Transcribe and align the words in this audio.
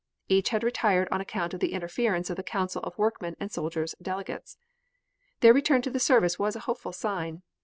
Each 0.27 0.49
had 0.49 0.63
retired 0.63 1.07
on 1.11 1.21
account 1.21 1.53
of 1.53 1.59
the 1.59 1.73
interference 1.73 2.31
of 2.31 2.35
the 2.35 2.41
Council 2.41 2.81
of 2.81 2.97
Workmen 2.97 3.35
and 3.39 3.51
Soldiers' 3.51 3.93
delegates. 4.01 4.57
Their 5.41 5.53
return 5.53 5.83
to 5.83 5.91
the 5.91 5.99
service 5.99 6.39
was 6.39 6.55
a 6.55 6.61
hopeful 6.61 6.91
sign. 6.91 7.43